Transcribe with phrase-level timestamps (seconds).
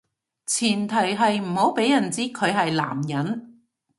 [0.47, 3.61] 前提係唔好畀人知佢係男人